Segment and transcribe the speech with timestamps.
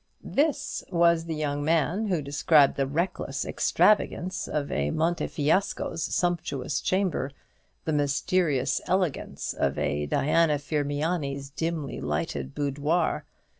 [0.33, 7.29] This was the young man who described the reckless extravagance of a Montefiasco's sumptuous chamber,
[7.85, 13.25] the mysterious elegance of a Diana Firmiani's dimly lighted boudoir.